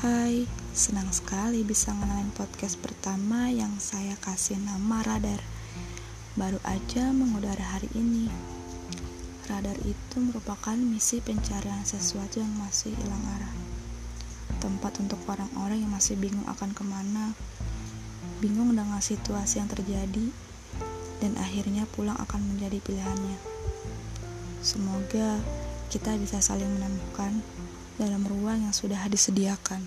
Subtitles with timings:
[0.00, 5.44] Hai, senang sekali bisa ngenalin podcast pertama yang saya kasih nama Radar.
[6.40, 8.32] Baru aja mengudara hari ini.
[9.44, 13.52] Radar itu merupakan misi pencarian sesuatu yang masih hilang arah.
[14.56, 17.36] Tempat untuk orang-orang yang masih bingung akan ke mana,
[18.40, 20.32] bingung dengan situasi yang terjadi,
[21.20, 23.36] dan akhirnya pulang akan menjadi pilihannya.
[24.64, 25.44] Semoga
[25.92, 27.44] kita bisa saling menemukan
[28.00, 29.84] dalam ruang yang sudah disediakan.